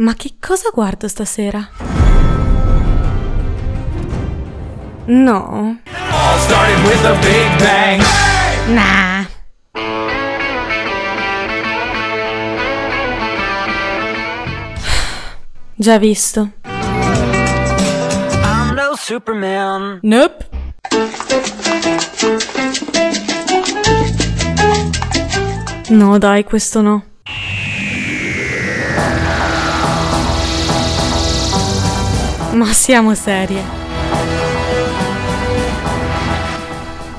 Ma 0.00 0.14
che 0.14 0.36
cosa 0.40 0.70
guardo 0.72 1.08
stasera? 1.08 1.68
No. 5.04 5.78
Nah. 8.68 9.26
Già 15.74 15.98
visto. 15.98 16.52
I'm 16.62 18.74
no 18.74 18.94
Superman. 18.96 19.98
Nope. 20.00 20.48
No, 25.90 26.16
dai, 26.16 26.44
questo 26.44 26.80
no. 26.80 27.04
Ma 32.52 32.72
siamo 32.72 33.14
serie. 33.14 33.62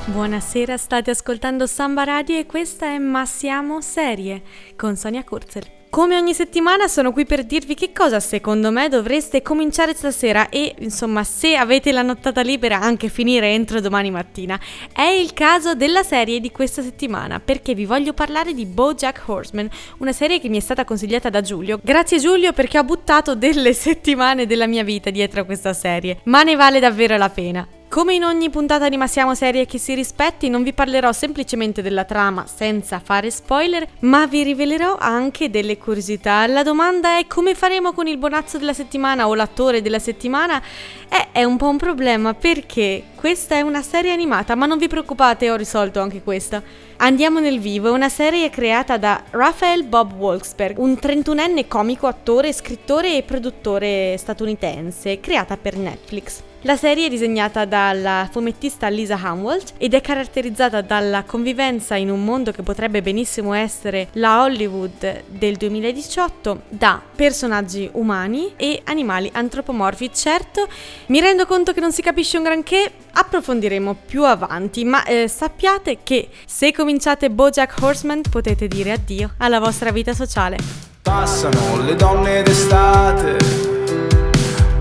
Buonasera, 0.04 0.76
state 0.76 1.10
ascoltando 1.10 1.66
Samba 1.66 2.04
Radio 2.04 2.38
e 2.38 2.44
questa 2.44 2.86
è 2.86 2.98
Ma 2.98 3.24
siamo 3.24 3.80
serie 3.80 4.42
con 4.76 4.94
Sonia 4.94 5.24
Kurzel. 5.24 5.81
Come 5.92 6.16
ogni 6.16 6.32
settimana 6.32 6.88
sono 6.88 7.12
qui 7.12 7.26
per 7.26 7.44
dirvi 7.44 7.74
che 7.74 7.92
cosa 7.92 8.18
secondo 8.18 8.70
me 8.70 8.88
dovreste 8.88 9.42
cominciare 9.42 9.92
stasera 9.92 10.48
e 10.48 10.74
insomma 10.78 11.22
se 11.22 11.54
avete 11.54 11.92
la 11.92 12.00
nottata 12.00 12.40
libera 12.40 12.80
anche 12.80 13.10
finire 13.10 13.48
entro 13.48 13.78
domani 13.78 14.10
mattina. 14.10 14.58
È 14.90 15.02
il 15.02 15.34
caso 15.34 15.74
della 15.74 16.02
serie 16.02 16.40
di 16.40 16.50
questa 16.50 16.80
settimana 16.80 17.40
perché 17.40 17.74
vi 17.74 17.84
voglio 17.84 18.14
parlare 18.14 18.54
di 18.54 18.64
BoJack 18.64 19.22
Horseman, 19.28 19.68
una 19.98 20.12
serie 20.12 20.40
che 20.40 20.48
mi 20.48 20.56
è 20.56 20.60
stata 20.60 20.86
consigliata 20.86 21.28
da 21.28 21.42
Giulio. 21.42 21.78
Grazie 21.82 22.18
Giulio 22.18 22.54
perché 22.54 22.78
ho 22.78 22.84
buttato 22.84 23.34
delle 23.34 23.74
settimane 23.76 24.46
della 24.46 24.66
mia 24.66 24.84
vita 24.84 25.10
dietro 25.10 25.42
a 25.42 25.44
questa 25.44 25.74
serie, 25.74 26.20
ma 26.24 26.42
ne 26.42 26.56
vale 26.56 26.80
davvero 26.80 27.18
la 27.18 27.28
pena. 27.28 27.68
Come 27.92 28.14
in 28.14 28.24
ogni 28.24 28.48
puntata 28.48 28.88
di 28.88 28.96
Massiamo 28.96 29.34
Serie 29.34 29.66
che 29.66 29.76
si 29.76 29.92
rispetti, 29.92 30.48
non 30.48 30.62
vi 30.62 30.72
parlerò 30.72 31.12
semplicemente 31.12 31.82
della 31.82 32.04
trama 32.04 32.46
senza 32.46 33.02
fare 33.04 33.30
spoiler, 33.30 33.86
ma 33.98 34.24
vi 34.26 34.42
rivelerò 34.42 34.96
anche 34.98 35.50
delle 35.50 35.76
curiosità. 35.76 36.46
La 36.46 36.62
domanda 36.62 37.18
è 37.18 37.26
come 37.26 37.54
faremo 37.54 37.92
con 37.92 38.06
il 38.06 38.16
bonazzo 38.16 38.56
della 38.56 38.72
settimana 38.72 39.28
o 39.28 39.34
l'attore 39.34 39.82
della 39.82 39.98
settimana? 39.98 40.58
Eh, 41.06 41.32
è 41.32 41.44
un 41.44 41.58
po' 41.58 41.68
un 41.68 41.76
problema 41.76 42.32
perché 42.32 43.02
questa 43.14 43.56
è 43.56 43.60
una 43.60 43.82
serie 43.82 44.10
animata, 44.10 44.54
ma 44.54 44.64
non 44.64 44.78
vi 44.78 44.88
preoccupate, 44.88 45.50
ho 45.50 45.56
risolto 45.56 46.00
anche 46.00 46.22
questa. 46.22 46.62
Andiamo 46.96 47.40
nel 47.40 47.60
vivo, 47.60 47.88
è 47.88 47.90
una 47.90 48.08
serie 48.08 48.48
creata 48.48 48.96
da 48.96 49.22
Raphael 49.28 49.84
Bob 49.84 50.14
Wolfsberg, 50.14 50.78
un 50.78 50.92
31enne 50.98 51.68
comico, 51.68 52.06
attore, 52.06 52.54
scrittore 52.54 53.18
e 53.18 53.22
produttore 53.22 54.16
statunitense, 54.16 55.20
creata 55.20 55.58
per 55.58 55.76
Netflix. 55.76 56.42
La 56.64 56.76
serie 56.76 57.06
è 57.06 57.08
disegnata 57.08 57.64
dalla 57.64 58.28
fumettista 58.30 58.86
Lisa 58.86 59.18
Hamwalt 59.20 59.72
ed 59.78 59.94
è 59.94 60.00
caratterizzata 60.00 60.80
dalla 60.80 61.24
convivenza 61.24 61.96
in 61.96 62.08
un 62.08 62.24
mondo 62.24 62.52
che 62.52 62.62
potrebbe 62.62 63.02
benissimo 63.02 63.52
essere 63.52 64.06
la 64.12 64.42
Hollywood 64.42 65.24
del 65.26 65.56
2018 65.56 66.62
da 66.68 67.02
personaggi 67.16 67.90
umani 67.94 68.52
e 68.54 68.80
animali 68.84 69.28
antropomorfi. 69.32 70.12
Certo, 70.14 70.68
mi 71.06 71.18
rendo 71.18 71.46
conto 71.46 71.72
che 71.72 71.80
non 71.80 71.90
si 71.90 72.00
capisce 72.00 72.36
un 72.36 72.44
granché, 72.44 72.92
approfondiremo 73.12 73.96
più 74.06 74.24
avanti, 74.24 74.84
ma 74.84 75.02
eh, 75.02 75.26
sappiate 75.26 75.98
che 76.04 76.28
se 76.46 76.72
cominciate 76.72 77.28
Bojack 77.28 77.74
Horseman 77.82 78.20
potete 78.30 78.68
dire 78.68 78.92
addio 78.92 79.32
alla 79.38 79.58
vostra 79.58 79.90
vita 79.90 80.14
sociale. 80.14 80.58
Passano 81.02 81.82
le 81.82 81.96
donne 81.96 82.42
d'estate, 82.42 83.71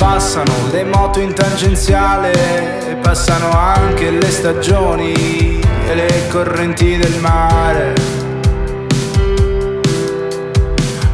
passano 0.02 0.52
le 0.72 0.84
moto 0.84 1.20
in 1.20 1.32
tangenziale, 1.32 2.98
passano 3.04 3.52
anche 3.52 4.10
le 4.10 4.32
stagioni 4.32 5.60
e 5.88 5.94
le 5.94 6.28
correnti 6.28 6.98
del 6.98 7.20
mare. 7.20 7.94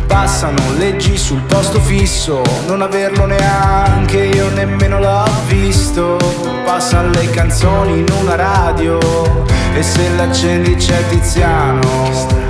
Passano 0.07 0.71
leggi 0.77 1.17
sul 1.17 1.41
posto 1.41 1.81
fisso, 1.81 2.41
non 2.65 2.81
averlo 2.81 3.25
neanche 3.25 4.19
io 4.19 4.47
nemmeno 4.51 4.99
l'ho 4.99 5.29
visto. 5.47 6.17
Passano 6.63 7.09
le 7.09 7.29
canzoni 7.29 7.99
in 7.99 8.05
una 8.21 8.35
radio 8.35 8.99
e 9.75 9.83
se 9.83 10.09
l'accendi 10.15 10.75
c'è 10.75 11.05
Tiziano. 11.09 12.46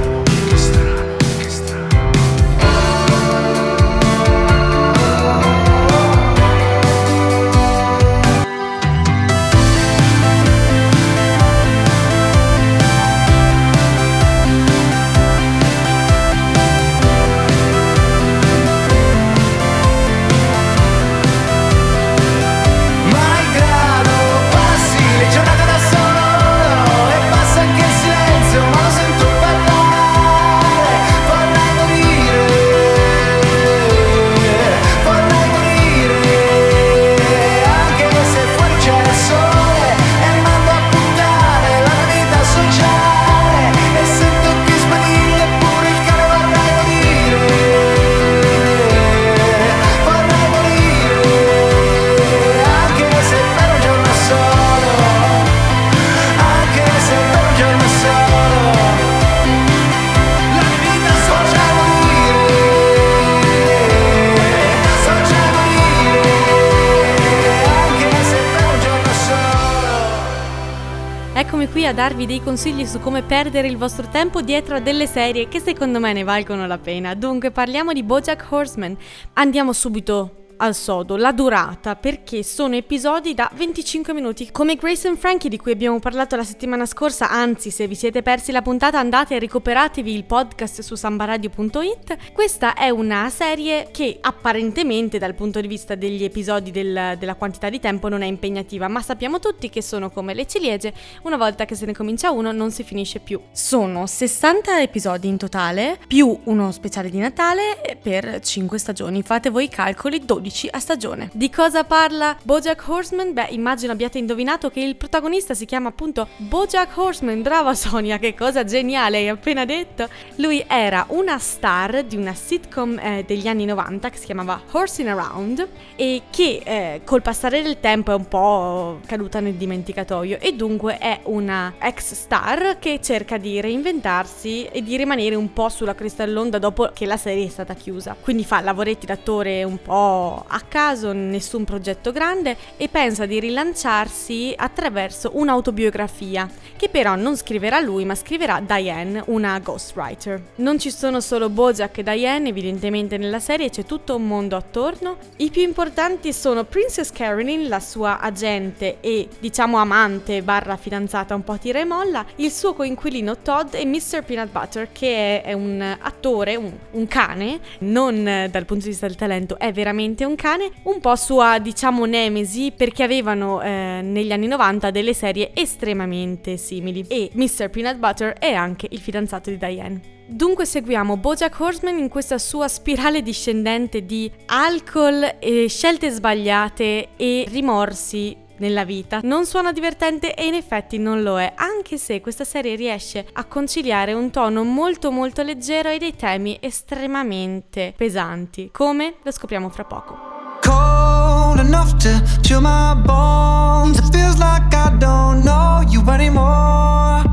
Darvi 71.97 72.28
dei 72.28 72.44
consigli 72.44 72.85
su 72.85 73.00
come 73.00 73.24
perdere 73.24 73.68
il 73.68 73.75
vostro 73.75 74.08
tempo 74.08 74.44
dietro 74.44 74.75
a 74.75 74.80
delle 74.80 75.08
serie 75.08 75.47
che 75.47 75.59
secondo 75.59 76.00
me 76.00 76.13
ne 76.13 76.22
valgono 76.22 76.68
la 76.68 76.78
pena. 76.78 77.16
Dunque 77.16 77.50
parliamo 77.50 77.91
di 77.91 78.03
Bojack 78.03 78.46
Horseman. 78.52 78.96
Andiamo 79.34 79.74
subito 79.74 80.47
al 80.57 80.75
sodo, 80.75 81.18
la 81.18 81.31
durata, 81.31 81.95
perché 81.95 82.44
sono 82.44 82.75
episodi 82.75 83.34
da 83.34 83.50
25 83.53 84.13
minuti, 84.13 84.51
come 84.51 84.75
Grace 84.75 85.07
and 85.07 85.18
Frankie 85.18 85.50
di 85.50 85.57
cui 85.57 85.72
abbiamo 85.72 86.00
parlato 86.00 86.35
la 86.35 86.44
settimana 86.44 86.85
scorsa, 86.85 87.29
anzi 87.29 87.69
se 87.69 87.88
vi 87.88 87.95
siete 87.95 88.22
persi 88.22 88.51
la 88.51 88.62
puntata 88.62 89.00
andate 89.00 89.35
e 89.35 89.40
recuperatevi 89.40 90.13
il 90.13 90.23
podcast 90.23 90.81
su 90.81 90.96
sambaradio.it. 90.96 92.31
Questa 92.34 92.73
è 92.73 92.90
una 92.90 93.29
serie 93.29 93.90
che 93.91 94.17
apparentemente 94.19 95.17
dal 95.17 95.35
punto 95.35 95.62
di 95.62 95.67
vista 95.67 95.96
degli 95.96 96.23
episodi 96.23 96.72
del- 96.72 97.16
della 97.19 97.35
quantità 97.35 97.69
di 97.69 97.79
tempo 97.79 98.09
non 98.09 98.22
è 98.22 98.25
impegnativa, 98.25 98.88
ma 98.88 99.01
sappiamo 99.01 99.40
tutti 99.40 99.69
che 99.69 99.81
sono 99.81 100.09
come 100.09 100.34
le 100.34 100.47
ciliegie, 100.47 100.94
una 101.23 101.38
volta 101.38 101.66
che 101.66 101.75
se 101.75 101.85
ne 101.85 101.94
comincia 101.94 102.31
uno 102.31 102.51
non 102.51 102.72
si 102.72 102.84
finisce 102.84 103.19
più. 103.19 103.40
Sono 103.51 104.07
60 104.07 104.81
episodi 104.81 105.28
in 105.28 105.38
totale, 105.38 106.00
più 106.07 106.40
uno 106.46 106.72
speciale 106.72 107.09
di 107.09 107.19
Natale 107.19 107.81
eh, 107.81 107.96
per 107.96 108.40
5 108.40 108.78
stagioni. 108.79 109.22
Fate 109.22 109.50
voi 109.50 109.66
i 109.66 109.69
calcoli, 109.69 110.26
12 110.26 110.47
a 110.72 110.79
stagione. 110.79 111.29
Di 111.34 111.49
cosa 111.49 111.84
parla 111.84 112.38
Bojack 112.44 112.88
Horseman? 112.88 113.34
Beh, 113.34 113.47
immagino 113.49 113.91
abbiate 113.91 114.17
indovinato 114.17 114.70
che 114.70 114.82
il 114.82 114.96
protagonista 114.96 115.53
si 115.53 115.66
chiama 115.66 115.90
appunto 115.90 116.28
Bojack 116.38 116.96
Horseman. 116.97 117.41
Brava 117.41 117.73
Sonia, 117.76 118.17
che 118.17 118.34
cosa 118.34 118.64
geniale 118.64 119.17
hai 119.17 119.29
appena 119.29 119.66
detto. 119.66 120.09
Lui 120.35 120.64
era 120.67 121.05
una 121.09 121.38
star 121.38 122.03
di 122.03 122.16
una 122.16 122.34
sitcom 122.34 122.97
eh, 122.99 123.23
degli 123.26 123.47
anni 123.47 123.66
90 123.66 124.09
che 124.09 124.17
si 124.17 124.26
chiamava 124.26 124.61
Horsing 124.72 125.08
Around 125.09 125.67
e 125.96 126.23
che 126.29 126.61
eh, 126.64 127.02
col 127.03 127.22
passare 127.22 127.61
del 127.61 127.79
tempo 127.79 128.11
è 128.11 128.16
un 128.16 128.28
po' 128.28 128.99
caduta 129.05 129.40
nel 129.40 129.55
dimenticatoio 129.55 130.40
e 130.40 130.53
dunque 130.53 130.97
è 130.97 131.20
una 131.23 131.76
ex 131.79 132.14
star 132.14 132.78
che 132.79 132.99
cerca 133.02 133.38
di 133.38 133.59
reinventarsi 133.61 134.66
e 134.66 134.82
di 134.82 134.97
rimanere 134.97 135.35
un 135.35 135.53
po' 135.53 135.70
sulla 135.70 135.96
cresta 135.96 136.26
dell'onda 136.26 136.59
dopo 136.59 136.91
che 136.94 137.05
la 137.05 137.17
serie 137.17 137.46
è 137.46 137.49
stata 137.49 137.73
chiusa. 137.73 138.16
Quindi 138.20 138.44
fa 138.44 138.61
lavoretti 138.61 139.05
d'attore 139.05 139.64
un 139.64 139.82
po' 139.82 140.36
a 140.45 140.61
caso, 140.61 141.13
nessun 141.13 141.63
progetto 141.63 142.11
grande 142.11 142.55
e 142.78 142.87
pensa 142.87 143.25
di 143.25 143.39
rilanciarsi 143.39 144.53
attraverso 144.55 145.31
un'autobiografia 145.34 146.49
che 146.78 146.89
però 146.89 147.16
non 147.16 147.35
scriverà 147.35 147.79
lui 147.79 148.05
ma 148.05 148.16
scriverà 148.16 148.59
Diane, 148.59 149.23
una 149.28 149.59
ghostwriter. 149.59 150.41
Non 150.55 150.79
ci 150.79 150.91
sono 150.91 151.19
solo 151.19 151.49
Bojack 151.49 151.97
e 151.97 152.03
Diane, 152.03 152.49
evidentemente 152.49 153.17
nella 153.17 153.39
serie 153.39 153.69
c'è 153.69 153.84
tutto 153.84 154.16
un 154.16 154.28
mondo 154.28 154.55
attorno. 154.55 155.17
I 155.37 155.49
più 155.49 155.61
importanti 155.61 156.31
sono 156.34 156.63
Princess 156.63 157.11
Carolyn, 157.11 157.67
la 157.67 157.79
sua 157.79 158.19
agente 158.19 158.97
e 159.01 159.28
diciamo 159.39 159.78
amante 159.78 160.41
barra 160.41 160.78
fidanzata 160.78 161.35
un 161.35 161.43
po' 161.43 161.57
tira 161.57 161.79
e 161.79 161.85
molla, 161.85 162.25
il 162.35 162.51
suo 162.51 162.73
coinquilino 162.73 163.37
Todd 163.39 163.73
e 163.73 163.85
Mr. 163.85 164.23
Peanut 164.23 164.51
Butter 164.51 164.89
che 164.91 165.41
è 165.41 165.53
un 165.53 165.95
attore, 165.99 166.55
un, 166.55 166.72
un 166.91 167.07
cane, 167.07 167.59
non 167.79 168.23
dal 168.23 168.66
punto 168.66 168.84
di 168.84 168.89
vista 168.89 169.07
del 169.07 169.16
talento, 169.16 169.57
è 169.57 169.72
veramente 169.72 170.23
un 170.28 170.35
cane, 170.35 170.70
un 170.84 171.00
po' 171.00 171.16
sua 171.16 171.58
diciamo 171.59 172.06
nemesi 172.06 172.72
perché 172.76 173.03
avevano 173.03 173.62
eh, 173.62 174.02
negli 174.03 174.32
anni 174.32 174.47
90 174.47 174.91
delle 174.91 175.14
serie 175.14 175.52
estremamente 175.53 176.58
simili 176.58 177.06
e 177.08 177.32
Mr. 177.34 177.70
Peanut 177.70 177.97
Butter 177.97 178.34
è 178.34 178.53
anche 178.53 178.88
il 178.91 179.00
fidanzato 179.00 179.50
di 179.50 179.58
Diane. 179.58 180.16
Dunque 180.29 180.66
seguiamo 180.66 181.16
Bojack 181.16 181.58
Horseman 181.58 181.97
in 181.97 182.09
questa 182.09 182.38
sua 182.38 182.68
spirale 182.68 183.22
discendente 183.22 184.06
di 184.06 184.29
alcol, 184.47 185.38
e 185.40 185.68
scelte 185.70 186.09
sbagliate 186.09 187.09
e 187.16 187.46
rimorsi 187.47 188.35
nella 188.58 188.86
vita. 188.86 189.20
Non 189.24 189.46
suona 189.46 189.72
divertente 189.72 190.34
e 190.34 190.46
in 190.46 190.54
effetti 190.54 190.98
non 190.98 191.24
lo 191.24 191.40
è, 191.40 191.54
anche 191.56 191.98
se 191.98 192.22
questa 192.22 192.44
serie 192.44 192.76
riesce 192.76 193.26
a 193.34 193.46
conciliare 193.46 194.14
un 194.14 194.32
tono 194.32 194.64
molto 194.64 195.12
molto 195.12 195.44
leggero 195.44 195.90
e 195.90 195.98
dei 195.98 196.16
temi 196.16 196.58
estremamente 196.59 197.94
pesanti. 197.96 198.70
Come? 198.72 199.16
Lo 199.24 199.32
scopriamo 199.32 199.70
fra 199.70 199.84
poco. 199.84 200.36
Cold 200.62 201.59
enough 201.59 201.96
to 201.98 202.09
chill 202.42 202.62
my 202.62 202.94
bones. 202.96 203.98
It 204.00 204.12
feels 204.12 204.38
like 204.38 204.74
I 204.74 204.90
don't 204.98 205.44
know 205.44 205.82
you 205.88 206.02
anymore. 206.09 207.24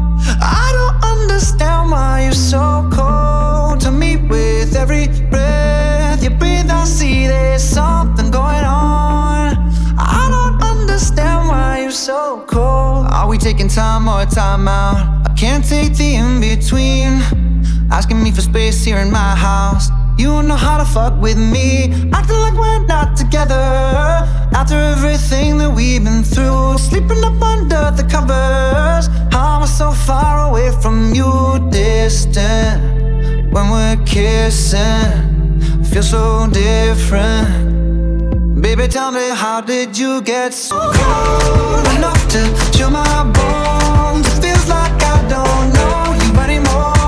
I 0.41 0.73
don't 0.73 1.03
understand 1.05 1.91
why 1.91 2.23
you're 2.23 2.33
so 2.33 2.89
cold 2.93 3.81
to 3.81 3.91
me 3.91 4.17
with 4.17 4.77
every 4.77 5.09
breath 5.31 6.23
you 6.23 6.31
breathe. 6.31 6.71
I 6.71 6.85
see 6.85 7.27
there's 7.27 7.63
something 7.63 8.31
going 8.31 8.65
on. 8.65 9.34
Understand 11.05 11.49
why 11.49 11.81
you're 11.83 11.91
so 11.91 12.47
cold. 12.49 13.09
Are 13.11 13.29
we 13.29 13.37
taking 13.37 13.69
time 13.69 14.09
or 14.09 14.25
time 14.25 14.67
out? 14.67 15.29
I 15.29 15.35
can't 15.35 15.63
take 15.63 15.95
the 15.95 16.15
in 16.15 16.41
between. 16.41 17.21
Asking 17.93 18.23
me 18.23 18.31
for 18.31 18.41
space 18.41 18.83
here 18.83 18.97
in 18.97 19.11
my 19.13 19.35
house. 19.37 19.91
You 20.17 20.43
know 20.43 20.57
how 20.57 20.79
to 20.79 20.85
fuck 20.87 21.21
with 21.21 21.37
me. 21.37 21.93
Acting 22.11 22.37
like 22.37 22.55
we're 22.55 22.87
not 22.87 23.19
together. 23.19 23.67
After 24.57 24.77
everything 24.77 25.59
that 25.59 25.71
we've 25.71 26.03
been 26.03 26.23
through, 26.23 26.79
sleeping 26.79 27.23
up 27.23 27.39
under 27.43 27.91
the 27.95 28.09
covers. 28.11 29.09
How 29.31 29.57
am 29.57 29.63
I 29.65 29.67
so 29.67 29.91
far 29.93 30.49
away 30.49 30.71
from 30.81 31.13
you, 31.13 31.69
distant? 31.71 32.81
When 33.53 33.69
we're 33.71 34.03
kissing, 34.07 35.61
feel 35.85 36.03
so 36.03 36.49
different. 36.51 37.74
Baby, 38.65 38.89
tell 38.89 39.13
me, 39.13 39.29
how 39.29 39.61
did 39.61 39.99
you 39.99 40.23
get 40.23 40.55
so 40.55 40.75
cold 40.75 41.87
enough 41.99 42.29
to 42.31 42.41
chill 42.73 42.89
my 42.89 43.05
bones? 43.37 44.27
It 44.27 44.41
feels 44.41 44.67
like 44.71 45.03
I 45.03 45.21
don't 45.29 45.69
know 45.77 46.17
you 46.25 46.41
anymore. 46.41 47.04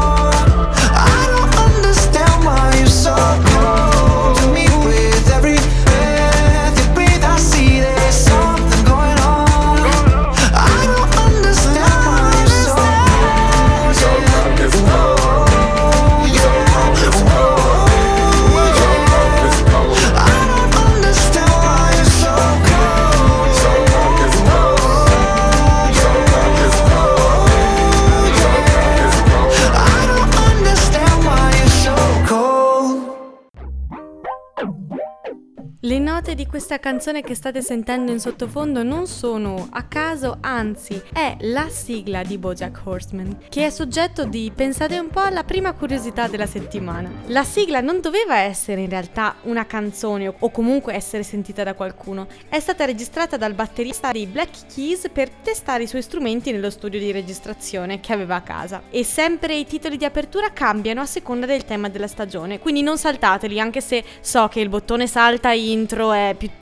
Questa 36.66 36.82
canzone 36.90 37.22
che 37.22 37.36
state 37.36 37.62
sentendo 37.62 38.10
in 38.10 38.18
sottofondo 38.18 38.82
non 38.82 39.06
sono 39.06 39.68
a 39.70 39.84
caso, 39.84 40.38
anzi 40.40 41.00
è 41.12 41.36
la 41.42 41.68
sigla 41.68 42.24
di 42.24 42.38
Bojack 42.38 42.80
Horseman, 42.82 43.38
che 43.48 43.66
è 43.66 43.70
soggetto 43.70 44.24
di, 44.24 44.50
pensate 44.52 44.98
un 44.98 45.08
po', 45.08 45.20
alla 45.20 45.44
prima 45.44 45.74
curiosità 45.74 46.26
della 46.26 46.46
settimana. 46.46 47.08
La 47.26 47.44
sigla 47.44 47.80
non 47.80 48.00
doveva 48.00 48.38
essere 48.38 48.80
in 48.80 48.88
realtà 48.88 49.36
una 49.42 49.64
canzone 49.64 50.34
o 50.36 50.50
comunque 50.50 50.92
essere 50.92 51.22
sentita 51.22 51.62
da 51.62 51.74
qualcuno, 51.74 52.26
è 52.48 52.58
stata 52.58 52.84
registrata 52.84 53.36
dal 53.36 53.54
batterista 53.54 54.10
di 54.10 54.26
Black 54.26 54.66
Keys 54.74 55.08
per 55.12 55.30
testare 55.30 55.84
i 55.84 55.86
suoi 55.86 56.02
strumenti 56.02 56.50
nello 56.50 56.70
studio 56.70 56.98
di 56.98 57.12
registrazione 57.12 58.00
che 58.00 58.12
aveva 58.12 58.34
a 58.34 58.42
casa. 58.42 58.82
E 58.90 59.04
sempre 59.04 59.54
i 59.54 59.66
titoli 59.66 59.96
di 59.96 60.04
apertura 60.04 60.50
cambiano 60.52 61.00
a 61.00 61.06
seconda 61.06 61.46
del 61.46 61.64
tema 61.64 61.88
della 61.88 62.08
stagione, 62.08 62.58
quindi 62.58 62.82
non 62.82 62.98
saltateli 62.98 63.60
anche 63.60 63.80
se 63.80 64.02
so 64.20 64.48
che 64.48 64.58
il 64.58 64.68
bottone 64.68 65.06
salta 65.06 65.52
intro 65.52 66.10
è 66.10 66.34
piuttosto 66.36 66.54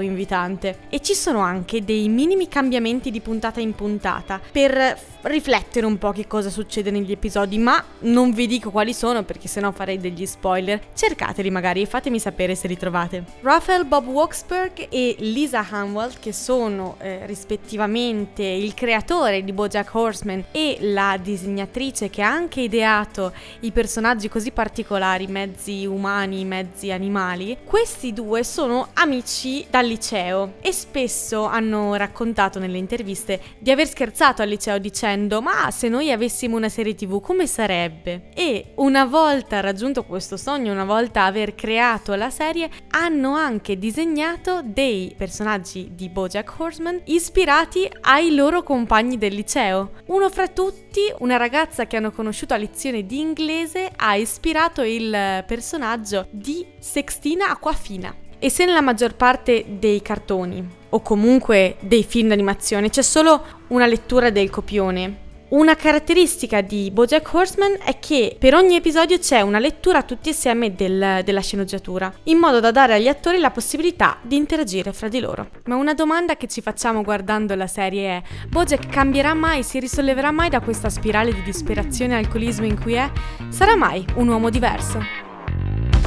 invitante. 0.00 0.78
E 0.88 1.00
ci 1.00 1.14
sono 1.14 1.40
anche 1.40 1.84
dei 1.84 2.08
minimi 2.08 2.48
cambiamenti 2.48 3.10
di 3.10 3.20
puntata 3.20 3.60
in 3.60 3.74
puntata 3.74 4.40
per 4.52 4.98
riflettere 5.22 5.86
un 5.86 5.98
po' 5.98 6.12
che 6.12 6.26
cosa 6.26 6.50
succede 6.50 6.90
negli 6.90 7.12
episodi, 7.12 7.58
ma 7.58 7.82
non 8.00 8.32
vi 8.32 8.46
dico 8.46 8.70
quali 8.70 8.92
sono 8.92 9.22
perché 9.22 9.48
sennò 9.48 9.70
farei 9.72 9.98
degli 9.98 10.26
spoiler. 10.26 10.80
Cercateli 10.94 11.50
magari 11.50 11.82
e 11.82 11.86
fatemi 11.86 12.18
sapere 12.18 12.54
se 12.54 12.68
li 12.68 12.76
trovate. 12.76 13.24
Raphael 13.40 13.84
Bob 13.84 14.06
Waksberg 14.06 14.88
e 14.90 15.16
Lisa 15.20 15.66
Hanwald, 15.68 16.18
che 16.18 16.32
sono 16.32 16.96
eh, 17.00 17.26
rispettivamente 17.26 18.42
il 18.42 18.74
creatore 18.74 19.42
di 19.42 19.52
Bojack 19.52 19.94
Horseman 19.94 20.44
e 20.50 20.78
la 20.80 21.18
disegnatrice 21.20 22.10
che 22.10 22.22
ha 22.22 22.30
anche 22.30 22.60
ideato 22.60 23.32
i 23.60 23.72
personaggi 23.72 24.28
così 24.28 24.50
particolari, 24.50 25.26
mezzi 25.26 25.86
umani, 25.86 26.44
mezzi 26.44 26.90
animali, 26.90 27.58
questi 27.64 28.12
due 28.12 28.44
sono 28.44 28.88
amici 28.94 29.33
dal 29.68 29.84
liceo 29.84 30.54
e 30.60 30.72
spesso 30.72 31.44
hanno 31.44 31.94
raccontato 31.94 32.60
nelle 32.60 32.78
interviste 32.78 33.40
di 33.58 33.70
aver 33.72 33.88
scherzato 33.88 34.42
al 34.42 34.48
liceo 34.48 34.78
dicendo 34.78 35.42
ma 35.42 35.70
se 35.72 35.88
noi 35.88 36.12
avessimo 36.12 36.56
una 36.56 36.68
serie 36.68 36.94
tv 36.94 37.20
come 37.20 37.46
sarebbe? 37.48 38.30
E 38.32 38.72
una 38.76 39.04
volta 39.04 39.60
raggiunto 39.60 40.04
questo 40.04 40.36
sogno, 40.36 40.72
una 40.72 40.84
volta 40.84 41.24
aver 41.24 41.54
creato 41.54 42.14
la 42.14 42.30
serie, 42.30 42.70
hanno 42.90 43.34
anche 43.34 43.76
disegnato 43.76 44.62
dei 44.64 45.12
personaggi 45.16 45.90
di 45.94 46.08
Bojack 46.08 46.54
Horseman 46.56 47.00
ispirati 47.06 47.90
ai 48.02 48.34
loro 48.34 48.62
compagni 48.62 49.18
del 49.18 49.34
liceo. 49.34 49.90
Uno 50.06 50.30
fra 50.30 50.46
tutti, 50.46 51.00
una 51.18 51.36
ragazza 51.36 51.86
che 51.86 51.96
hanno 51.96 52.12
conosciuto 52.12 52.54
a 52.54 52.58
lezione 52.58 53.04
di 53.04 53.18
inglese, 53.18 53.90
ha 53.94 54.14
ispirato 54.14 54.82
il 54.82 55.44
personaggio 55.46 56.28
di 56.30 56.64
Sextina 56.78 57.50
Acquafina. 57.50 58.23
E 58.44 58.50
se 58.50 58.66
nella 58.66 58.82
maggior 58.82 59.14
parte 59.14 59.64
dei 59.66 60.02
cartoni 60.02 60.62
o 60.90 61.00
comunque 61.00 61.76
dei 61.80 62.04
film 62.04 62.28
d'animazione 62.28 62.90
c'è 62.90 63.00
solo 63.00 63.42
una 63.68 63.86
lettura 63.86 64.28
del 64.28 64.50
copione, 64.50 65.22
una 65.48 65.74
caratteristica 65.74 66.60
di 66.60 66.90
Bojack 66.90 67.32
Horseman 67.32 67.78
è 67.82 67.98
che 67.98 68.36
per 68.38 68.54
ogni 68.54 68.76
episodio 68.76 69.18
c'è 69.18 69.40
una 69.40 69.58
lettura 69.58 70.02
tutti 70.02 70.28
insieme 70.28 70.74
del, 70.74 71.22
della 71.24 71.40
sceneggiatura, 71.40 72.12
in 72.24 72.36
modo 72.36 72.60
da 72.60 72.70
dare 72.70 72.92
agli 72.92 73.08
attori 73.08 73.38
la 73.38 73.50
possibilità 73.50 74.18
di 74.20 74.36
interagire 74.36 74.92
fra 74.92 75.08
di 75.08 75.20
loro. 75.20 75.48
Ma 75.64 75.76
una 75.76 75.94
domanda 75.94 76.36
che 76.36 76.46
ci 76.46 76.60
facciamo 76.60 77.00
guardando 77.00 77.54
la 77.54 77.66
serie 77.66 78.08
è: 78.08 78.22
Bojack 78.48 78.88
cambierà 78.88 79.32
mai, 79.32 79.62
si 79.62 79.78
risolleverà 79.78 80.32
mai 80.32 80.50
da 80.50 80.60
questa 80.60 80.90
spirale 80.90 81.32
di 81.32 81.40
disperazione 81.40 82.12
e 82.12 82.18
alcolismo 82.18 82.66
in 82.66 82.78
cui 82.78 82.92
è? 82.92 83.10
Sarà 83.48 83.74
mai 83.74 84.04
un 84.16 84.28
uomo 84.28 84.50
diverso? 84.50 85.23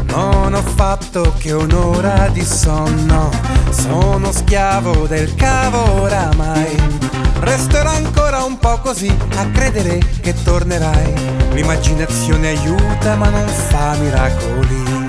Non 0.08 0.54
ho 0.54 0.62
fatto 0.62 1.34
che 1.38 1.52
un'ora 1.52 2.30
di 2.30 2.44
sonno, 2.44 3.30
sono 3.70 4.32
schiavo 4.32 5.06
del 5.08 5.36
cavo 5.36 6.02
oramai. 6.02 6.76
Resterò 7.40 7.92
ancora 7.92 8.44
un 8.44 8.58
po' 8.58 8.80
così 8.80 9.16
a 9.36 9.46
credere 9.52 10.00
che 10.22 10.34
tornerai. 10.44 11.14
L'immaginazione 11.52 12.50
aiuta 12.50 13.16
ma 13.16 13.30
non 13.30 13.48
fa 13.48 13.96
miracoli. 14.00 15.06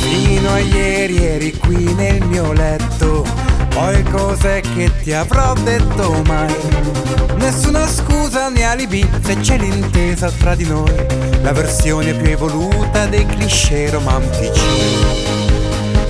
Fino 0.00 0.50
a 0.50 0.58
ieri 0.58 1.24
eri 1.24 1.56
qui 1.56 1.94
nel 1.94 2.24
mio 2.26 2.52
letto 2.52 3.43
Poi 3.74 4.02
cos'è 4.04 4.60
che 4.60 4.88
ti 5.02 5.12
avrò 5.12 5.52
detto 5.64 6.22
mai? 6.26 6.54
Nessuna 7.34 7.88
scusa 7.88 8.48
né 8.48 8.62
alibi 8.62 9.04
se 9.20 9.36
c'è 9.40 9.58
l'intesa 9.58 10.30
tra 10.30 10.54
di 10.54 10.64
noi, 10.64 10.94
la 11.42 11.52
versione 11.52 12.14
più 12.14 12.30
evoluta 12.30 13.06
dei 13.06 13.26
cliché 13.26 13.90
romantici. 13.90 14.60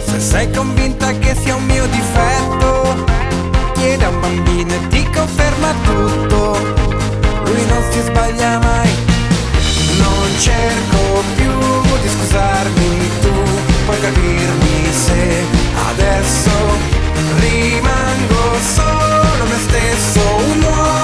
Se 0.05 0.21
sei 0.21 0.51
convinta 0.53 1.11
che 1.13 1.35
sia 1.35 1.55
un 1.57 1.65
mio 1.65 1.87
difetto, 1.87 3.03
chiede 3.73 4.05
a 4.05 4.09
un 4.11 4.21
bambino 4.21 4.75
e 4.75 4.89
ti 4.89 5.03
conferma 5.11 5.73
tutto. 5.85 6.59
Lui 7.45 7.65
non 7.67 7.83
si 7.91 8.01
sbaglia 8.01 8.59
mai. 8.59 8.91
Non 9.97 10.39
cerco 10.39 11.23
più 11.35 11.51
di 12.03 12.09
scusarmi, 12.11 13.11
tu 13.23 13.33
puoi 13.87 14.01
capirmi 14.01 14.93
se 14.93 15.45
adesso 15.89 16.94
rimango 17.41 18.59
solo 18.75 19.45
me 19.47 19.59
stesso, 19.59 20.21
un 20.51 20.63
uomo 20.63 21.04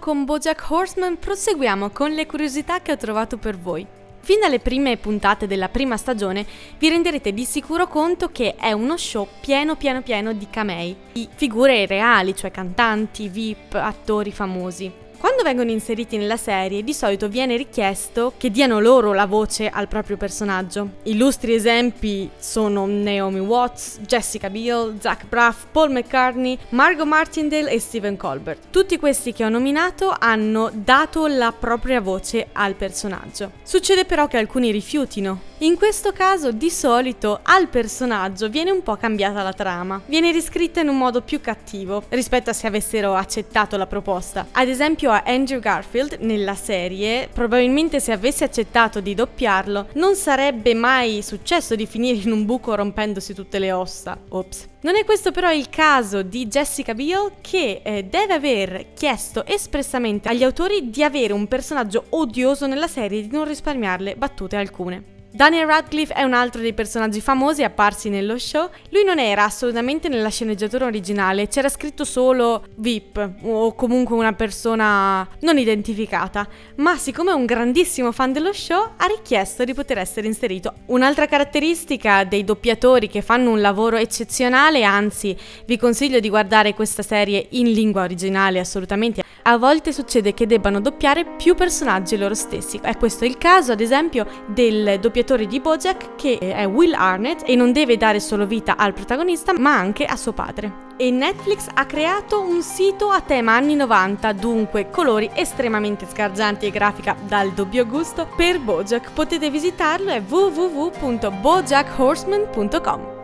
con 0.00 0.24
Bojack 0.24 0.68
Horseman, 0.68 1.18
proseguiamo 1.18 1.90
con 1.90 2.10
le 2.10 2.26
curiosità 2.26 2.80
che 2.80 2.90
ho 2.90 2.96
trovato 2.96 3.36
per 3.36 3.56
voi. 3.56 3.86
Fin 4.22 4.40
dalle 4.40 4.58
prime 4.58 4.96
puntate 4.96 5.46
della 5.46 5.68
prima 5.68 5.96
stagione 5.96 6.44
vi 6.78 6.88
renderete 6.88 7.32
di 7.32 7.44
sicuro 7.44 7.86
conto 7.86 8.30
che 8.32 8.56
è 8.56 8.72
uno 8.72 8.96
show 8.96 9.28
pieno 9.40 9.76
pieno 9.76 10.02
pieno 10.02 10.32
di 10.32 10.48
camei, 10.50 10.96
di 11.12 11.28
figure 11.32 11.86
reali, 11.86 12.34
cioè 12.34 12.50
cantanti, 12.50 13.28
VIP, 13.28 13.74
attori 13.74 14.32
famosi. 14.32 14.90
Quando 15.20 15.42
vengono 15.42 15.70
inseriti 15.70 16.16
nella 16.16 16.38
serie, 16.38 16.82
di 16.82 16.94
solito 16.94 17.28
viene 17.28 17.58
richiesto 17.58 18.32
che 18.38 18.50
diano 18.50 18.80
loro 18.80 19.12
la 19.12 19.26
voce 19.26 19.68
al 19.68 19.86
proprio 19.86 20.16
personaggio. 20.16 20.92
Illustri 21.02 21.52
esempi 21.52 22.30
sono 22.38 22.86
Naomi 22.86 23.38
Watts, 23.38 23.98
Jessica 24.00 24.48
Biel, 24.48 24.96
Zach 24.98 25.26
Braff, 25.28 25.66
Paul 25.70 25.90
McCartney, 25.90 26.56
Margot 26.70 27.06
Martindale 27.06 27.70
e 27.70 27.78
Stephen 27.80 28.16
Colbert. 28.16 28.68
Tutti 28.70 28.98
questi 28.98 29.34
che 29.34 29.44
ho 29.44 29.50
nominato 29.50 30.10
hanno 30.18 30.70
dato 30.72 31.26
la 31.26 31.52
propria 31.52 32.00
voce 32.00 32.48
al 32.52 32.74
personaggio. 32.74 33.50
Succede 33.62 34.06
però 34.06 34.26
che 34.26 34.38
alcuni 34.38 34.70
rifiutino. 34.70 35.48
In 35.62 35.76
questo 35.76 36.12
caso, 36.12 36.52
di 36.52 36.70
solito, 36.70 37.40
al 37.42 37.68
personaggio 37.68 38.48
viene 38.48 38.70
un 38.70 38.82
po' 38.82 38.96
cambiata 38.96 39.42
la 39.42 39.52
trama. 39.52 40.00
Viene 40.06 40.32
riscritta 40.32 40.80
in 40.80 40.88
un 40.88 40.96
modo 40.96 41.20
più 41.20 41.42
cattivo 41.42 42.04
rispetto 42.08 42.48
a 42.48 42.54
se 42.54 42.66
avessero 42.66 43.12
accettato 43.12 43.76
la 43.76 43.86
proposta. 43.86 44.46
Ad 44.52 44.68
esempio 44.68 45.09
a 45.10 45.22
Andrew 45.26 45.60
Garfield 45.60 46.18
nella 46.20 46.54
serie, 46.54 47.28
probabilmente 47.32 48.00
se 48.00 48.12
avesse 48.12 48.44
accettato 48.44 49.00
di 49.00 49.14
doppiarlo, 49.14 49.88
non 49.94 50.14
sarebbe 50.14 50.74
mai 50.74 51.22
successo 51.22 51.74
di 51.74 51.86
finire 51.86 52.18
in 52.18 52.32
un 52.32 52.44
buco 52.44 52.74
rompendosi 52.74 53.34
tutte 53.34 53.58
le 53.58 53.72
ossa. 53.72 54.18
Ops. 54.28 54.68
Non 54.82 54.96
è 54.96 55.04
questo 55.04 55.30
però 55.30 55.52
il 55.52 55.68
caso 55.68 56.22
di 56.22 56.46
Jessica 56.46 56.94
Biel 56.94 57.32
che 57.40 57.82
eh, 57.84 58.04
deve 58.04 58.32
aver 58.32 58.92
chiesto 58.94 59.44
espressamente 59.44 60.28
agli 60.28 60.42
autori 60.42 60.88
di 60.88 61.04
avere 61.04 61.32
un 61.32 61.46
personaggio 61.48 62.04
odioso 62.10 62.66
nella 62.66 62.88
serie 62.88 63.18
e 63.18 63.22
di 63.22 63.30
non 63.30 63.46
risparmiarle 63.46 64.16
battute 64.16 64.56
alcune. 64.56 65.19
Daniel 65.32 65.66
Radcliffe 65.66 66.12
è 66.12 66.24
un 66.24 66.32
altro 66.32 66.60
dei 66.60 66.72
personaggi 66.72 67.20
famosi 67.20 67.62
apparsi 67.62 68.08
nello 68.08 68.36
show. 68.36 68.68
Lui 68.88 69.04
non 69.04 69.20
era 69.20 69.44
assolutamente 69.44 70.08
nella 70.08 70.28
sceneggiatura 70.28 70.86
originale, 70.86 71.46
c'era 71.46 71.68
scritto 71.68 72.04
solo 72.04 72.64
VIP 72.74 73.34
o 73.42 73.72
comunque 73.76 74.16
una 74.16 74.32
persona 74.32 75.26
non 75.42 75.56
identificata, 75.56 76.48
ma 76.76 76.96
siccome 76.96 77.30
è 77.30 77.34
un 77.34 77.44
grandissimo 77.44 78.10
fan 78.10 78.32
dello 78.32 78.52
show 78.52 78.94
ha 78.96 79.06
richiesto 79.06 79.62
di 79.62 79.72
poter 79.72 79.98
essere 79.98 80.26
inserito. 80.26 80.74
Un'altra 80.86 81.26
caratteristica 81.26 82.24
dei 82.24 82.42
doppiatori 82.42 83.06
che 83.06 83.22
fanno 83.22 83.50
un 83.50 83.60
lavoro 83.60 83.98
eccezionale, 83.98 84.82
anzi 84.82 85.36
vi 85.64 85.76
consiglio 85.78 86.18
di 86.18 86.28
guardare 86.28 86.74
questa 86.74 87.04
serie 87.04 87.46
in 87.50 87.70
lingua 87.70 88.02
originale 88.02 88.58
assolutamente, 88.58 89.22
a 89.42 89.56
volte 89.56 89.92
succede 89.92 90.34
che 90.34 90.46
debbano 90.46 90.80
doppiare 90.80 91.24
più 91.24 91.54
personaggi 91.54 92.16
loro 92.16 92.34
stessi. 92.34 92.80
È 92.82 92.96
questo 92.96 93.24
il 93.24 93.38
caso 93.38 93.70
ad 93.70 93.80
esempio 93.80 94.26
del 94.48 94.98
doppiatore 95.00 95.18
di 95.22 95.60
Bojack 95.60 96.16
che 96.16 96.38
è 96.38 96.66
Will 96.66 96.94
Arnett 96.94 97.42
e 97.46 97.54
non 97.54 97.70
deve 97.72 97.96
dare 97.96 98.18
solo 98.20 98.46
vita 98.46 98.76
al 98.76 98.92
protagonista 98.92 99.52
ma 99.58 99.76
anche 99.76 100.04
a 100.04 100.16
suo 100.16 100.32
padre. 100.32 100.88
E 100.96 101.10
Netflix 101.10 101.66
ha 101.72 101.86
creato 101.86 102.40
un 102.40 102.62
sito 102.62 103.10
a 103.10 103.20
tema 103.20 103.54
anni 103.54 103.74
90, 103.74 104.32
dunque 104.32 104.90
colori 104.90 105.30
estremamente 105.34 106.06
sgargianti 106.06 106.66
e 106.66 106.70
grafica 106.70 107.16
dal 107.26 107.52
dubbio 107.52 107.86
gusto 107.86 108.28
per 108.36 108.60
Bojack. 108.60 109.12
Potete 109.12 109.50
visitarlo 109.50 110.10
è 110.10 110.20
www.bojackhorseman.com. 110.20 113.19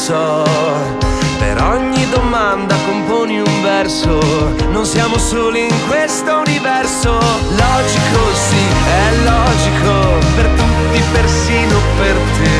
so. 0.00 0.44
Per 1.38 1.62
ogni 1.62 2.08
domanda 2.08 2.74
componi 2.86 3.38
un 3.38 3.62
verso, 3.62 4.18
non 4.70 4.84
siamo 4.86 5.18
soli 5.18 5.66
in 5.68 5.88
questo 5.88 6.38
universo. 6.38 7.10
Logico 7.64 8.20
sì, 8.32 8.64
è 9.02 9.06
logico, 9.30 9.92
per 10.36 10.48
tutti, 10.56 11.02
persino 11.12 11.76
per 11.98 12.16
te. 12.38 12.58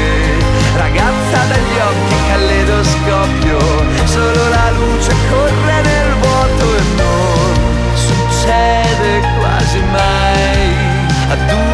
Ragazza 0.76 1.38
dagli 1.48 1.78
occhi 1.90 2.16
caleidoscopio, 2.28 3.58
solo 4.04 4.48
la 4.48 4.70
luce 4.78 5.12
corre 5.30 5.80
nel 5.82 6.14
vuoto 6.20 6.64
e 6.76 6.82
non 6.96 7.52
succede 7.94 9.20
quasi 9.38 9.80
mai 9.90 10.88
a 11.28 11.34
due 11.34 11.69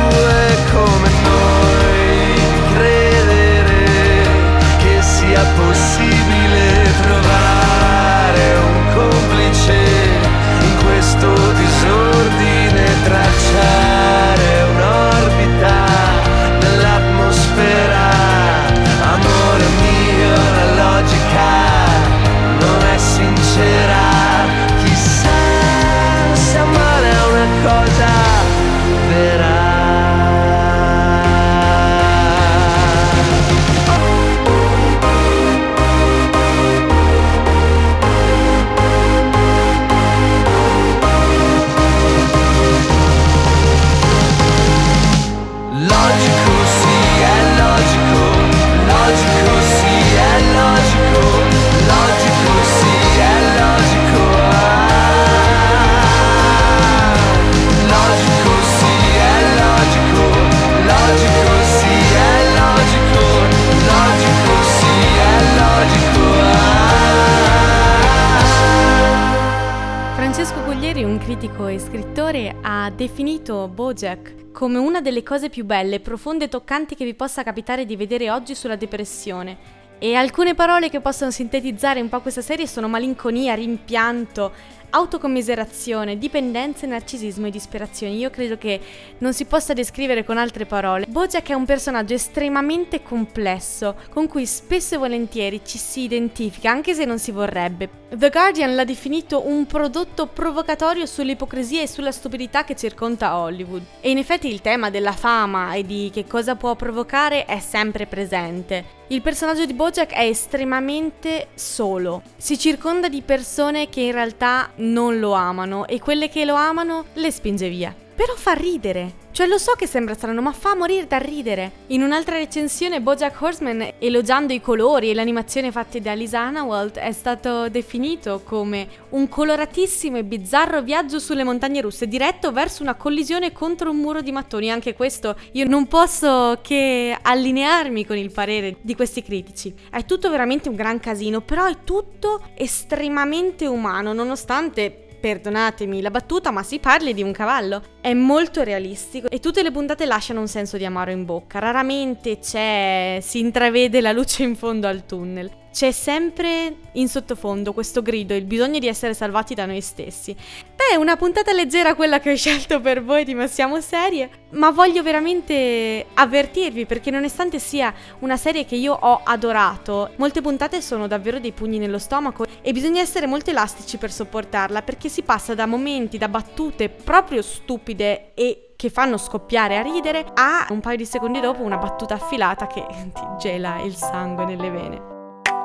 definito 73.47 73.69
Bojack 73.69 74.51
come 74.51 74.79
una 74.79 75.01
delle 75.01 75.23
cose 75.23 75.49
più 75.51 75.65
belle, 75.65 76.01
profonde 76.01 76.47
e 76.47 76.49
toccanti 76.49 76.97
che 76.97 77.05
vi 77.05 77.15
possa 77.15 77.45
capitare 77.45 77.85
di 77.85 77.95
vedere 77.95 78.31
oggi 78.31 78.55
sulla 78.55 78.75
depressione. 78.75 79.85
E 79.99 80.15
alcune 80.15 80.55
parole 80.55 80.91
che 80.91 81.01
possono 81.01 81.31
sintetizzare 81.31 82.01
un 82.01 82.09
po' 82.09 82.21
questa 82.21 82.41
serie 82.41 82.67
sono 82.67 82.89
malinconia, 82.89 83.55
rimpianto, 83.55 84.53
autocommiserazione, 84.91 86.19
dipendenza, 86.19 86.87
narcisismo 86.87 87.47
e 87.47 87.51
disperazione. 87.51 88.15
Io 88.15 88.31
credo 88.31 88.57
che 88.59 88.81
non 89.19 89.33
si 89.33 89.45
possa 89.45 89.73
descrivere 89.73 90.25
con 90.25 90.39
altre 90.39 90.67
parole. 90.67 91.07
Bojack 91.09 91.51
è 91.51 91.55
un 91.55 91.65
personaggio 91.65 92.15
estremamente 92.15 93.03
complesso, 93.03 93.97
con 94.11 94.27
cui 94.29 94.47
spesso 94.47 94.95
e 94.95 94.99
volentieri 94.99 95.63
ci 95.65 95.79
si 95.79 96.03
identifica, 96.03 96.71
anche 96.71 96.95
se 96.95 97.05
non 97.05 97.19
si 97.19 97.31
vorrebbe. 97.31 98.05
The 98.09 98.31
Guardian 98.31 98.75
l'ha 98.77 98.85
definito 98.85 99.47
un 99.49 99.67
prodotto 99.67 100.27
provocatorio 100.29 101.07
sull'ipocrisia 101.07 101.83
e 101.83 101.89
sulla 101.89 102.13
stupidità 102.13 102.63
che 102.65 102.77
circonda 102.77 103.37
Hollywood. 103.37 103.83
E 104.01 104.11
in 104.11 104.19
effetti 104.19 104.47
il 104.47 104.61
tema 104.61 104.91
della 104.91 105.13
fama 105.13 105.75
e 105.75 105.85
di 105.85 106.11
che 106.13 106.25
cosa 106.25 106.55
può 106.55 106.77
provocare 106.77 107.45
è 107.47 107.59
sempre 107.59 108.07
presente. 108.07 108.97
Il 109.09 109.23
personaggio 109.23 109.67
di 109.67 109.73
Bojack 109.73 110.13
è 110.13 110.25
estremamente 110.25 111.49
solo. 111.55 112.23
Si 112.37 112.59
circonda 112.59 113.09
di 113.09 113.23
persone 113.23 113.89
che 113.89 114.01
in 114.01 114.11
realtà 114.11 114.71
non 114.77 115.19
lo 115.19 115.33
amano 115.33 115.87
e 115.87 116.01
quelle 116.01 116.29
che 116.29 116.45
lo 116.45 116.55
amano 116.55 117.07
le 117.15 117.31
spinge 117.31 117.69
via. 117.69 117.95
Però 118.17 118.35
fa 118.35 118.53
ridere. 118.55 119.25
Cioè 119.31 119.47
lo 119.47 119.59
so 119.59 119.75
che 119.77 119.87
sembra 119.87 120.15
strano, 120.15 120.41
ma 120.41 120.53
fa 120.53 120.75
morire 120.75 121.07
da 121.07 121.19
ridere. 121.19 121.71
In 121.89 122.01
un'altra 122.01 122.39
recensione 122.39 123.03
Bojack 123.03 123.39
Horseman, 123.39 123.93
elogiando 123.99 124.55
i 124.55 124.63
colori 124.63 125.11
e 125.11 125.15
l'animazione 125.15 125.71
fatti 125.71 126.01
da 126.01 126.15
Lisa 126.15 126.41
Hanawalt, 126.41 126.97
è 126.97 127.13
stato 127.13 127.69
definito 127.69 128.41
come 128.43 128.89
un 129.11 129.29
coloratissimo 129.29 130.17
e 130.17 130.25
bizzarro 130.25 130.81
viaggio 130.81 131.19
sulle 131.19 131.45
montagne 131.45 131.83
russe, 131.83 132.09
diretto 132.09 132.53
verso 132.53 132.83
una 132.83 132.95
collisione 132.95 133.53
contro 133.53 133.91
un 133.91 133.99
muro 133.99 134.23
di 134.23 134.33
mattoni. 134.33 134.71
Anche 134.71 134.95
questo 134.95 135.37
io 135.53 135.69
non 135.69 135.87
posso 135.87 136.59
che 136.63 137.15
allinearmi 137.21 138.07
con 138.07 138.17
il 138.17 138.33
parere 138.33 138.79
di 138.81 138.95
questi 138.95 139.23
critici. 139.23 139.75
È 139.91 140.07
tutto 140.07 140.31
veramente 140.31 140.71
un 140.71 140.77
gran 140.77 140.99
casino, 140.99 141.43
però 141.43 141.67
è 141.67 141.85
tutto 141.85 142.41
estremamente 142.55 143.67
umano, 143.67 144.15
nonostante 144.15 145.06
perdonatemi 145.27 146.01
la 146.03 146.13
battuta, 146.13 146.53
ma 146.53 146.63
si 146.63 146.79
parli 146.79 147.13
di 147.13 147.21
un 147.21 147.33
cavallo. 147.33 147.83
È 148.01 148.13
molto 148.15 148.63
realistico 148.63 149.29
e 149.29 149.41
tutte 149.41 149.65
le 149.65 149.73
puntate 149.73 150.07
lasciano 150.07 150.39
un 150.39 150.47
senso 150.47 150.77
di 150.77 150.85
amaro 150.85 151.11
in 151.11 151.25
bocca. 151.25 151.59
Raramente 151.59 152.39
c'è, 152.39 153.19
si 153.21 153.41
intravede 153.41 154.01
la 154.01 154.13
luce 154.13 154.45
in 154.45 154.55
fondo 154.55 154.87
al 154.87 155.05
tunnel. 155.05 155.51
C'è 155.77 155.93
sempre 155.93 156.75
in 156.93 157.07
sottofondo 157.07 157.75
questo 157.75 158.01
grido, 158.01 158.33
il 158.33 158.47
bisogno 158.47 158.79
di 158.79 158.89
essere 158.89 159.13
salvati 159.13 159.53
da 159.53 159.67
noi 159.67 159.83
stessi. 159.83 160.35
Beh, 160.35 160.97
una 160.97 161.17
puntata 161.17 161.53
leggera 161.53 161.95
quella 161.95 162.19
che 162.19 162.33
ho 162.33 162.35
scelto 162.35 162.81
per 162.81 163.05
voi 163.05 163.27
di 163.27 163.35
Ma 163.35 163.47
siamo 163.47 163.79
serie, 163.83 164.31
ma 164.53 164.71
voglio 164.71 165.03
veramente 165.03 166.07
avvertirvi 166.15 166.87
perché 166.87 167.11
nonostante 167.11 167.59
sia 167.59 167.93
una 168.21 168.39
serie 168.39 168.65
che 168.65 168.75
io 168.75 168.95
ho 168.95 169.21
adorato, 169.23 170.13
molte 170.17 170.41
puntate 170.41 170.81
sono 170.81 171.07
davvero 171.07 171.39
dei 171.39 171.53
pugni 171.53 171.77
nello 171.77 171.99
stomaco 171.99 172.47
e 172.63 172.73
bisogna 172.73 173.03
essere 173.03 173.27
molto 173.27 173.51
elastici 173.51 173.99
per 173.99 174.11
sopportarla 174.11 174.81
perché 174.81 175.11
si 175.11 175.21
passa 175.21 175.55
da 175.55 175.67
momenti, 175.67 176.17
da 176.17 176.29
battute 176.29 176.89
proprio 176.89 177.43
stupide 177.43 178.33
e 178.33 178.71
che 178.77 178.89
fanno 178.89 179.19
scoppiare 179.19 179.77
a 179.77 179.83
ridere 179.83 180.25
a 180.33 180.69
un 180.71 180.81
paio 180.81 180.97
di 180.97 181.05
secondi 181.05 181.39
dopo 181.39 181.61
una 181.61 181.77
battuta 181.77 182.15
affilata 182.15 182.67
che 182.67 182.83
ti 183.13 183.23
gela 183.39 183.83
il 183.83 183.95
sangue 183.95 184.47
nelle 184.47 184.71
vene. 184.71 185.16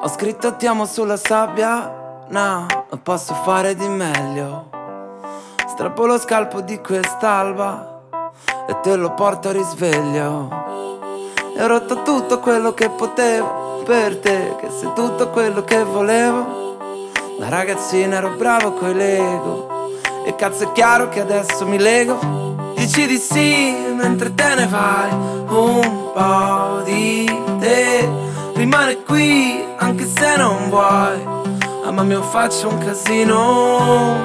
Ho 0.04 0.08
scritto 0.08 0.56
ti 0.56 0.66
amo 0.66 0.86
sulla 0.86 1.16
sabbia, 1.16 2.26
no, 2.30 2.66
non 2.90 3.02
posso 3.04 3.36
fare 3.36 3.76
di 3.76 3.88
meglio. 3.88 4.68
Strappo 5.68 6.08
lo 6.08 6.18
scalpo 6.18 6.62
di 6.62 6.82
quest'alba 6.82 8.02
e 8.68 8.80
te 8.82 8.96
lo 8.96 9.14
porto 9.14 9.50
a 9.50 9.52
risveglio. 9.52 10.50
E 11.56 11.64
ho 11.64 11.68
rotto 11.68 12.02
tutto 12.02 12.40
quello 12.40 12.74
che 12.74 12.90
potevo 12.90 13.84
per 13.86 14.18
te, 14.18 14.56
che 14.60 14.72
sei 14.72 14.92
tutto 14.96 15.30
quello 15.30 15.64
che 15.64 15.84
volevo. 15.84 16.78
Da 17.38 17.50
ragazzina 17.50 18.16
ero 18.16 18.32
bravo 18.38 18.74
coi 18.74 18.96
Lego 18.96 19.90
e 20.26 20.34
cazzo 20.36 20.64
è 20.64 20.72
chiaro 20.72 21.10
che 21.10 21.20
adesso 21.20 21.68
mi 21.68 21.78
lego. 21.78 22.18
Dici 22.74 23.06
di 23.06 23.18
sì 23.18 23.72
mentre 23.94 24.34
te 24.34 24.56
ne 24.56 24.66
vai 24.66 25.12
un 25.12 25.46
po' 26.12 26.82
di 26.86 27.26
te 27.60 28.30
rimane 28.62 29.02
qui 29.08 29.66
anche 29.78 30.06
se 30.06 30.38
non 30.38 30.70
vuoi. 30.70 31.18
Mamma 31.84 32.04
mia 32.04 32.22
faccio 32.22 32.70
un 32.70 32.78
casino, 32.78 34.16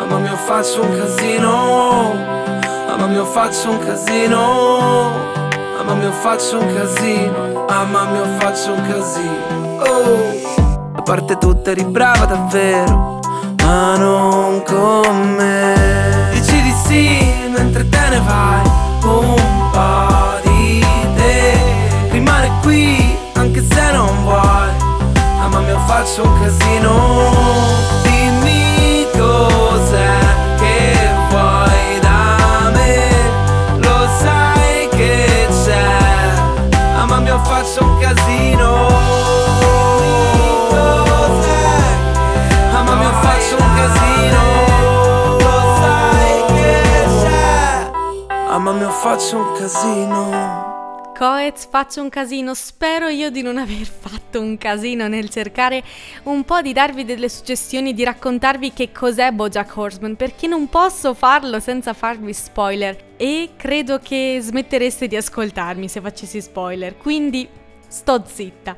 mamma 0.00 0.18
mia 0.20 0.36
faccio 0.36 0.82
un 0.82 0.98
casino, 0.98 2.14
mamma 2.88 3.06
mia 3.06 3.24
faccio 3.24 3.70
un 3.70 3.78
casino, 3.84 5.12
mamma 5.76 5.94
mia 5.94 6.12
faccio 6.12 6.60
un 6.60 6.74
casino, 6.74 7.64
mamma 7.68 8.04
mia 8.06 8.38
faccio 8.38 8.72
un 8.72 8.82
casino. 8.88 9.82
Oh, 9.86 10.96
a 10.96 11.02
parte 11.02 11.36
tutta 11.36 11.70
eri 11.70 11.84
brava 11.84 12.24
davvero, 12.24 13.20
ma 13.62 13.96
non 13.98 14.62
con 14.62 15.34
me. 15.36 16.30
Dici 16.32 16.62
di 16.62 16.74
sì 16.86 17.50
mentre 17.54 17.86
te 17.86 18.08
ne 18.08 18.20
vai, 18.20 18.62
un 19.04 19.54
faccio 26.04 26.22
un 26.22 26.38
casino. 26.38 27.30
Dimmi 28.02 29.06
cos'è 29.12 30.18
che 30.58 31.08
vuoi 31.30 31.98
da 32.00 32.70
me. 32.72 33.78
Lo 33.78 34.06
sai 34.20 34.88
che 34.90 35.48
c'è 35.64 36.42
Mamma 36.96 37.20
mia 37.20 37.38
faccio 37.38 37.84
un 37.84 37.98
casino. 37.98 38.88
Mamma 42.72 42.94
mia 42.96 43.12
faccio 43.22 43.56
un 43.58 43.74
casino. 43.74 44.42
Lo 45.38 45.76
sai 45.80 46.44
che 46.54 46.82
c'è 47.22 47.90
Mamma 48.50 48.72
mia 48.72 48.90
faccio 48.90 49.36
un 49.38 49.52
casino 49.54 50.63
Coez, 51.24 51.66
faccio 51.70 52.02
un 52.02 52.10
casino. 52.10 52.52
Spero 52.52 53.08
io 53.08 53.30
di 53.30 53.40
non 53.40 53.56
aver 53.56 53.86
fatto 53.88 54.42
un 54.42 54.58
casino 54.58 55.08
nel 55.08 55.30
cercare 55.30 55.82
un 56.24 56.44
po' 56.44 56.60
di 56.60 56.74
darvi 56.74 57.06
delle 57.06 57.30
suggestioni, 57.30 57.94
di 57.94 58.04
raccontarvi 58.04 58.74
che 58.74 58.92
cos'è 58.92 59.30
Bojack 59.30 59.74
Horseman, 59.74 60.16
perché 60.16 60.46
non 60.46 60.68
posso 60.68 61.14
farlo 61.14 61.60
senza 61.60 61.94
farvi 61.94 62.34
spoiler. 62.34 63.14
E 63.16 63.52
credo 63.56 64.00
che 64.00 64.36
smettereste 64.38 65.06
di 65.06 65.16
ascoltarmi 65.16 65.88
se 65.88 66.02
facessi 66.02 66.42
spoiler, 66.42 66.98
quindi 66.98 67.48
sto 67.88 68.22
zitta. 68.26 68.76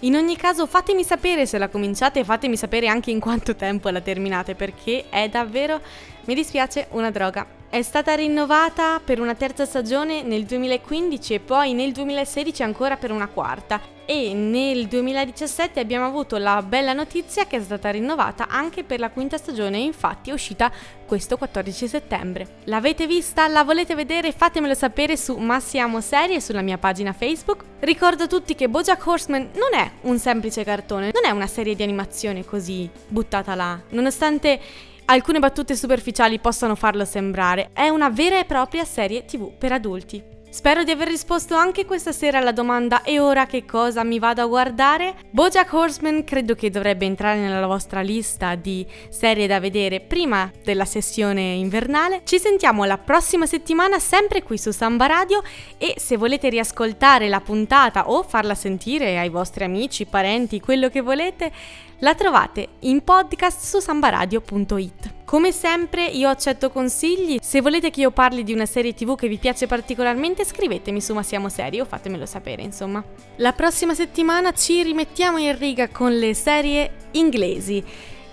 In 0.00 0.16
ogni 0.16 0.36
caso 0.36 0.66
fatemi 0.66 1.04
sapere 1.04 1.46
se 1.46 1.56
la 1.56 1.68
cominciate 1.68 2.18
e 2.18 2.24
fatemi 2.24 2.56
sapere 2.56 2.88
anche 2.88 3.12
in 3.12 3.20
quanto 3.20 3.54
tempo 3.54 3.90
la 3.90 4.00
terminate 4.00 4.56
perché 4.56 5.04
è 5.08 5.28
davvero, 5.28 5.80
mi 6.24 6.34
dispiace, 6.34 6.88
una 6.90 7.12
droga. 7.12 7.55
È 7.68 7.82
stata 7.82 8.14
rinnovata 8.14 9.00
per 9.04 9.20
una 9.20 9.34
terza 9.34 9.64
stagione 9.64 10.22
nel 10.22 10.44
2015 10.44 11.34
e 11.34 11.40
poi 11.40 11.74
nel 11.74 11.92
2016 11.92 12.62
ancora 12.62 12.96
per 12.96 13.10
una 13.10 13.26
quarta 13.26 13.94
e 14.06 14.32
nel 14.34 14.86
2017 14.86 15.80
abbiamo 15.80 16.06
avuto 16.06 16.38
la 16.38 16.62
bella 16.62 16.92
notizia 16.92 17.46
che 17.46 17.56
è 17.56 17.60
stata 17.60 17.90
rinnovata 17.90 18.46
anche 18.48 18.84
per 18.84 19.00
la 19.00 19.10
quinta 19.10 19.36
stagione 19.36 19.78
infatti 19.78 20.30
è 20.30 20.32
uscita 20.32 20.70
questo 21.06 21.36
14 21.36 21.88
settembre. 21.88 22.46
L'avete 22.64 23.06
vista? 23.06 23.48
La 23.48 23.64
volete 23.64 23.96
vedere? 23.96 24.32
Fatemelo 24.32 24.74
sapere 24.74 25.16
su 25.16 25.36
Massiamo 25.36 26.00
Serie 26.00 26.40
sulla 26.40 26.62
mia 26.62 26.78
pagina 26.78 27.12
Facebook. 27.12 27.64
Ricordo 27.80 28.22
a 28.22 28.28
tutti 28.28 28.54
che 28.54 28.68
Bojack 28.68 29.04
Horseman 29.04 29.50
non 29.54 29.78
è 29.78 29.90
un 30.02 30.18
semplice 30.18 30.64
cartone, 30.64 31.10
non 31.12 31.24
è 31.24 31.30
una 31.30 31.48
serie 31.48 31.74
di 31.74 31.82
animazione 31.82 32.44
così 32.44 32.88
buttata 33.08 33.54
là, 33.56 33.78
nonostante 33.90 34.60
alcune 35.06 35.38
battute 35.38 35.76
superficiali 35.76 36.38
possano 36.38 36.74
farlo 36.74 37.04
sembrare, 37.04 37.70
è 37.72 37.88
una 37.88 38.10
vera 38.10 38.38
e 38.38 38.44
propria 38.44 38.84
serie 38.84 39.24
TV 39.24 39.52
per 39.56 39.72
adulti. 39.72 40.34
Spero 40.48 40.84
di 40.84 40.90
aver 40.90 41.08
risposto 41.08 41.54
anche 41.54 41.84
questa 41.84 42.12
sera 42.12 42.38
alla 42.38 42.52
domanda 42.52 43.02
e 43.02 43.20
ora 43.20 43.44
che 43.44 43.66
cosa 43.66 44.02
mi 44.04 44.18
vado 44.18 44.40
a 44.40 44.46
guardare? 44.46 45.14
Bojack 45.30 45.70
Horseman 45.70 46.24
credo 46.24 46.54
che 46.54 46.70
dovrebbe 46.70 47.04
entrare 47.04 47.40
nella 47.40 47.66
vostra 47.66 48.00
lista 48.00 48.54
di 48.54 48.86
serie 49.10 49.46
da 49.46 49.60
vedere 49.60 50.00
prima 50.00 50.50
della 50.64 50.86
sessione 50.86 51.42
invernale. 51.42 52.22
Ci 52.24 52.38
sentiamo 52.38 52.84
la 52.84 52.96
prossima 52.96 53.44
settimana 53.44 53.98
sempre 53.98 54.42
qui 54.42 54.56
su 54.56 54.70
Samba 54.70 55.04
Radio 55.04 55.42
e 55.76 55.96
se 55.98 56.16
volete 56.16 56.48
riascoltare 56.48 57.28
la 57.28 57.40
puntata 57.40 58.08
o 58.08 58.22
farla 58.22 58.54
sentire 58.54 59.18
ai 59.18 59.28
vostri 59.28 59.64
amici, 59.64 60.06
parenti, 60.06 60.60
quello 60.60 60.88
che 60.88 61.02
volete, 61.02 61.52
la 62.00 62.14
trovate 62.14 62.68
in 62.80 63.02
podcast 63.02 63.64
su 63.64 63.78
sambaradio.it. 63.78 65.14
Come 65.24 65.50
sempre 65.50 66.04
io 66.04 66.28
accetto 66.28 66.70
consigli, 66.70 67.38
se 67.40 67.60
volete 67.60 67.90
che 67.90 68.00
io 68.00 68.10
parli 68.10 68.44
di 68.44 68.52
una 68.52 68.66
serie 68.66 68.94
tv 68.94 69.16
che 69.16 69.28
vi 69.28 69.38
piace 69.38 69.66
particolarmente 69.66 70.44
scrivetemi 70.44 71.00
su 71.00 71.14
Ma 71.14 71.22
siamo 71.22 71.48
seri 71.48 71.80
o 71.80 71.84
fatemelo 71.84 72.26
sapere 72.26 72.62
insomma. 72.62 73.02
La 73.36 73.52
prossima 73.52 73.94
settimana 73.94 74.52
ci 74.52 74.82
rimettiamo 74.82 75.38
in 75.38 75.56
riga 75.56 75.88
con 75.88 76.16
le 76.16 76.34
serie 76.34 77.08
inglesi 77.12 77.82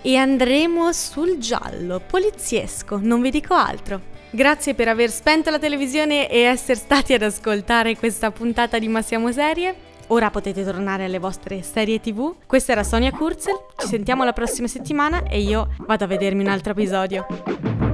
e 0.02 0.16
andremo 0.16 0.92
sul 0.92 1.38
giallo, 1.38 2.00
poliziesco, 2.06 2.98
non 3.00 3.22
vi 3.22 3.30
dico 3.30 3.54
altro. 3.54 4.12
Grazie 4.30 4.74
per 4.74 4.88
aver 4.88 5.10
spento 5.10 5.48
la 5.48 5.58
televisione 5.58 6.28
e 6.28 6.40
essere 6.40 6.78
stati 6.78 7.14
ad 7.14 7.22
ascoltare 7.22 7.96
questa 7.96 8.30
puntata 8.30 8.78
di 8.78 8.88
Massiamo 8.88 9.32
Serie. 9.32 9.92
Ora 10.08 10.30
potete 10.30 10.62
tornare 10.64 11.04
alle 11.04 11.18
vostre 11.18 11.62
serie 11.62 11.98
tv. 11.98 12.34
Questa 12.46 12.72
era 12.72 12.84
Sonia 12.84 13.10
Kurzel, 13.10 13.54
ci 13.76 13.86
sentiamo 13.86 14.22
la 14.24 14.32
prossima 14.32 14.68
settimana 14.68 15.22
e 15.22 15.40
io 15.40 15.68
vado 15.78 16.04
a 16.04 16.06
vedermi 16.06 16.42
un 16.42 16.48
altro 16.48 16.72
episodio. 16.72 17.93